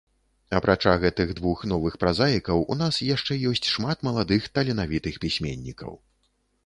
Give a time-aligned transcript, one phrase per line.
[0.59, 5.93] Апрача гэтых двух новых празаікаў у нас яшчэ ёсць шмат маладых таленавітых пісьменнікаў.